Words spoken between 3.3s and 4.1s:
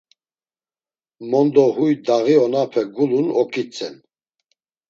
oǩitzen.